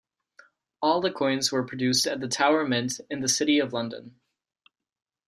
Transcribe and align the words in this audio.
All 0.81 0.99
the 0.99 1.11
coins 1.11 1.51
were 1.51 1.61
produced 1.63 2.07
at 2.07 2.19
the 2.21 2.27
Tower 2.27 2.67
Mint 2.67 2.99
in 3.11 3.19
the 3.19 3.29
City 3.29 3.59
of 3.59 3.71
London. 3.71 4.19